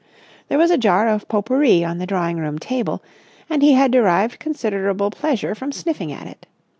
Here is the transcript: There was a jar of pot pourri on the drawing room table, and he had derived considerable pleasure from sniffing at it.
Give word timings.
There 0.47 0.57
was 0.57 0.71
a 0.71 0.79
jar 0.79 1.07
of 1.07 1.27
pot 1.27 1.45
pourri 1.45 1.83
on 1.85 1.99
the 1.99 2.07
drawing 2.07 2.37
room 2.37 2.57
table, 2.57 3.03
and 3.51 3.61
he 3.61 3.73
had 3.73 3.91
derived 3.91 4.39
considerable 4.39 5.11
pleasure 5.11 5.53
from 5.53 5.71
sniffing 5.71 6.11
at 6.11 6.25
it. 6.25 6.47